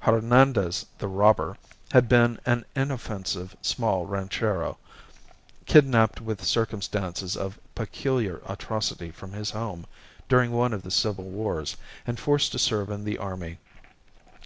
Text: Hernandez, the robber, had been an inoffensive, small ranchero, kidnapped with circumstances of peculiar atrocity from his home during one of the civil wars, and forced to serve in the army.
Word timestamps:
Hernandez, 0.00 0.86
the 0.96 1.06
robber, 1.06 1.58
had 1.90 2.08
been 2.08 2.40
an 2.46 2.64
inoffensive, 2.74 3.54
small 3.60 4.06
ranchero, 4.06 4.78
kidnapped 5.66 6.18
with 6.18 6.42
circumstances 6.42 7.36
of 7.36 7.58
peculiar 7.74 8.40
atrocity 8.48 9.10
from 9.10 9.34
his 9.34 9.50
home 9.50 9.84
during 10.30 10.50
one 10.50 10.72
of 10.72 10.82
the 10.82 10.90
civil 10.90 11.24
wars, 11.24 11.76
and 12.06 12.18
forced 12.18 12.52
to 12.52 12.58
serve 12.58 12.88
in 12.88 13.04
the 13.04 13.18
army. 13.18 13.58